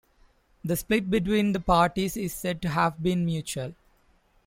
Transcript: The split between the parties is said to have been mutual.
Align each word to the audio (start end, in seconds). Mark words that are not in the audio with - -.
The 0.63 0.75
split 0.75 1.11
between 1.11 1.51
the 1.51 1.59
parties 1.59 2.17
is 2.17 2.33
said 2.33 2.59
to 2.63 2.69
have 2.69 3.03
been 3.03 3.23
mutual. 3.23 3.75